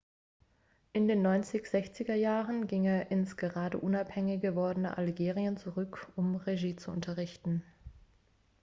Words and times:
in 0.93 1.07
den 1.07 1.21
1960er 1.21 2.15
jahren 2.15 2.65
ging 2.65 2.85
er 2.85 3.11
ins 3.11 3.37
gerade 3.37 3.77
unabhängig 3.77 4.41
gewordene 4.41 4.97
algerien 4.97 5.57
zurück 5.57 6.11
um 6.15 6.37
regie 6.37 6.75
zu 6.75 6.89
unterrichten 6.89 7.61